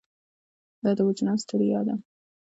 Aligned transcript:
دا 0.83 0.91
د 0.97 0.99
وجدان 1.07 1.37
ستړیا 1.43 1.79
ده. 1.87 1.95